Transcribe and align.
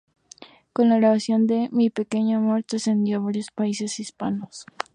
Con 0.73 0.89
la 0.89 0.97
grabación 0.97 1.45
de 1.45 1.69
"Mi 1.71 1.91
Pequeño 1.91 2.39
Amor", 2.39 2.63
trascendió 2.63 3.17
hacia 3.19 3.23
varios 3.27 3.51
países 3.51 3.99
hispanos. 3.99 4.65